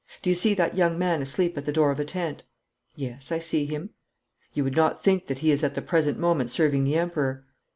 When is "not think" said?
4.75-5.27